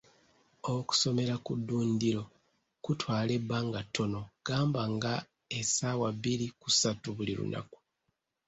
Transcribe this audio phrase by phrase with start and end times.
[0.75, 2.23] Okusomera ku ddundiro
[2.83, 5.13] kutwala ebbanga ttono gamba nga
[5.59, 7.77] essaawa bbiri ku ssatu buli lunaku.